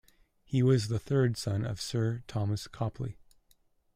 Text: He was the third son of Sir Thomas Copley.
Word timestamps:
He 0.43 0.63
was 0.63 0.87
the 0.87 0.97
third 0.97 1.37
son 1.37 1.63
of 1.63 1.79
Sir 1.79 2.23
Thomas 2.27 2.65
Copley. 2.67 3.19